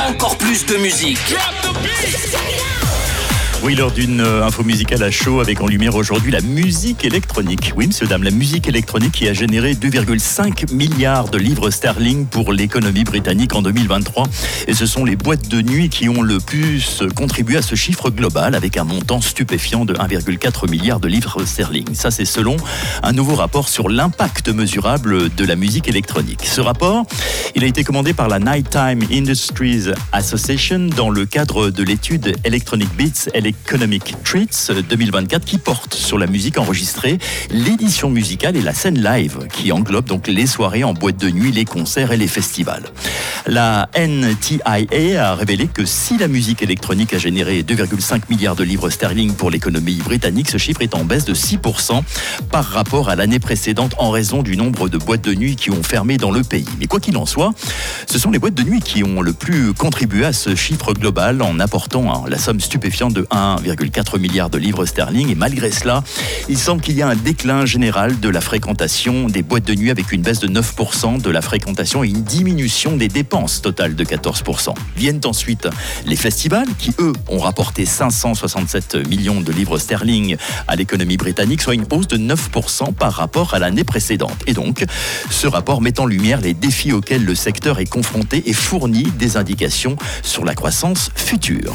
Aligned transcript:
Encore 0.00 0.36
plus 0.36 0.66
de 0.66 0.76
musique. 0.76 1.18
Oui, 3.66 3.74
lors 3.74 3.90
d'une 3.90 4.20
euh, 4.20 4.46
info 4.46 4.62
musicale 4.62 5.02
à 5.02 5.10
chaud 5.10 5.40
avec 5.40 5.60
en 5.60 5.66
lumière 5.66 5.96
aujourd'hui 5.96 6.30
la 6.30 6.40
musique 6.40 7.04
électronique. 7.04 7.72
Oui, 7.74 7.88
monsieur, 7.88 8.06
dame, 8.06 8.22
la 8.22 8.30
musique 8.30 8.68
électronique 8.68 9.10
qui 9.10 9.26
a 9.26 9.32
généré 9.32 9.74
2,5 9.74 10.72
milliards 10.72 11.28
de 11.30 11.36
livres 11.36 11.70
sterling 11.70 12.26
pour 12.26 12.52
l'économie 12.52 13.02
britannique 13.02 13.56
en 13.56 13.62
2023. 13.62 14.28
Et 14.68 14.74
ce 14.74 14.86
sont 14.86 15.04
les 15.04 15.16
boîtes 15.16 15.48
de 15.48 15.62
nuit 15.62 15.88
qui 15.88 16.08
ont 16.08 16.22
le 16.22 16.38
plus 16.38 17.02
contribué 17.16 17.56
à 17.56 17.62
ce 17.62 17.74
chiffre 17.74 18.08
global 18.10 18.54
avec 18.54 18.76
un 18.76 18.84
montant 18.84 19.20
stupéfiant 19.20 19.84
de 19.84 19.94
1,4 19.94 20.70
milliard 20.70 21.00
de 21.00 21.08
livres 21.08 21.44
sterling. 21.44 21.92
Ça, 21.92 22.12
c'est 22.12 22.24
selon 22.24 22.56
un 23.02 23.12
nouveau 23.12 23.34
rapport 23.34 23.68
sur 23.68 23.88
l'impact 23.88 24.48
mesurable 24.48 25.34
de 25.34 25.44
la 25.44 25.56
musique 25.56 25.88
électronique. 25.88 26.42
Ce 26.44 26.60
rapport, 26.60 27.04
il 27.56 27.64
a 27.64 27.66
été 27.66 27.82
commandé 27.82 28.12
par 28.12 28.28
la 28.28 28.38
Nighttime 28.38 29.00
Industries 29.10 29.86
Association 30.12 30.86
dans 30.96 31.10
le 31.10 31.26
cadre 31.26 31.70
de 31.70 31.82
l'étude 31.82 32.36
Electronic 32.44 32.94
Beats 32.96 33.28
Economic 33.64 34.14
Treats 34.24 34.72
2024 34.88 35.44
qui 35.44 35.58
porte 35.58 35.94
sur 35.94 36.18
la 36.18 36.26
musique 36.26 36.58
enregistrée, 36.58 37.18
l'édition 37.50 38.10
musicale 38.10 38.56
et 38.56 38.62
la 38.62 38.72
scène 38.72 39.02
live 39.02 39.48
qui 39.52 39.72
englobe 39.72 40.06
donc 40.06 40.28
les 40.28 40.46
soirées 40.46 40.84
en 40.84 40.94
boîte 40.94 41.16
de 41.16 41.30
nuit, 41.30 41.52
les 41.52 41.64
concerts 41.64 42.12
et 42.12 42.16
les 42.16 42.28
festivals. 42.28 42.84
La 43.46 43.88
NTIA 43.96 45.30
a 45.30 45.34
révélé 45.34 45.68
que 45.68 45.84
si 45.84 46.18
la 46.18 46.28
musique 46.28 46.62
électronique 46.62 47.14
a 47.14 47.18
généré 47.18 47.62
2,5 47.62 48.22
milliards 48.28 48.56
de 48.56 48.64
livres 48.64 48.90
sterling 48.90 49.34
pour 49.34 49.50
l'économie 49.50 49.96
britannique, 49.96 50.50
ce 50.50 50.58
chiffre 50.58 50.82
est 50.82 50.94
en 50.94 51.04
baisse 51.04 51.24
de 51.24 51.34
6% 51.34 52.02
par 52.50 52.64
rapport 52.64 53.08
à 53.08 53.16
l'année 53.16 53.38
précédente 53.38 53.94
en 53.98 54.10
raison 54.10 54.42
du 54.42 54.56
nombre 54.56 54.88
de 54.88 54.98
boîtes 54.98 55.22
de 55.22 55.34
nuit 55.34 55.56
qui 55.56 55.70
ont 55.70 55.82
fermé 55.82 56.16
dans 56.16 56.30
le 56.30 56.42
pays. 56.42 56.66
Mais 56.78 56.86
quoi 56.86 57.00
qu'il 57.00 57.16
en 57.16 57.26
soit, 57.26 57.52
ce 58.06 58.18
sont 58.18 58.30
les 58.30 58.38
boîtes 58.38 58.54
de 58.54 58.62
nuit 58.62 58.80
qui 58.80 59.04
ont 59.04 59.20
le 59.20 59.32
plus 59.32 59.74
contribué 59.74 60.24
à 60.24 60.32
ce 60.32 60.54
chiffre 60.54 60.92
global 60.92 61.42
en 61.42 61.60
apportant 61.60 62.12
hein, 62.12 62.24
la 62.28 62.38
somme 62.38 62.60
stupéfiante 62.60 63.12
de 63.12 63.26
1,4 63.54 64.18
milliard 64.18 64.50
de 64.50 64.58
livres 64.58 64.84
sterling. 64.84 65.30
Et 65.30 65.34
malgré 65.34 65.70
cela, 65.70 66.02
il 66.48 66.58
semble 66.58 66.82
qu'il 66.82 66.96
y 66.96 67.02
a 67.02 67.08
un 67.08 67.16
déclin 67.16 67.64
général 67.66 68.18
de 68.20 68.28
la 68.28 68.40
fréquentation 68.40 69.28
des 69.28 69.42
boîtes 69.42 69.64
de 69.64 69.74
nuit 69.74 69.90
avec 69.90 70.12
une 70.12 70.22
baisse 70.22 70.40
de 70.40 70.48
9% 70.48 71.20
de 71.20 71.30
la 71.30 71.42
fréquentation 71.42 72.04
et 72.04 72.08
une 72.08 72.22
diminution 72.22 72.96
des 72.96 73.08
dépenses 73.08 73.62
totales 73.62 73.94
de 73.94 74.04
14%. 74.04 74.74
Viennent 74.96 75.20
ensuite 75.24 75.68
les 76.06 76.16
festivals 76.16 76.68
qui, 76.78 76.92
eux, 76.98 77.12
ont 77.28 77.38
rapporté 77.38 77.86
567 77.86 79.08
millions 79.08 79.40
de 79.40 79.52
livres 79.52 79.78
sterling 79.78 80.36
à 80.68 80.76
l'économie 80.76 81.16
britannique, 81.16 81.62
soit 81.62 81.74
une 81.74 81.86
hausse 81.90 82.08
de 82.08 82.16
9% 82.16 82.92
par 82.94 83.12
rapport 83.12 83.54
à 83.54 83.58
l'année 83.58 83.84
précédente. 83.84 84.36
Et 84.46 84.52
donc, 84.52 84.84
ce 85.30 85.46
rapport 85.46 85.80
met 85.80 86.00
en 86.00 86.06
lumière 86.06 86.40
les 86.40 86.54
défis 86.54 86.92
auxquels 86.92 87.24
le 87.24 87.34
secteur 87.34 87.78
est 87.78 87.86
confronté 87.86 88.42
et 88.46 88.52
fournit 88.52 89.10
des 89.18 89.36
indications 89.36 89.96
sur 90.22 90.44
la 90.44 90.54
croissance 90.54 91.10
future. 91.14 91.74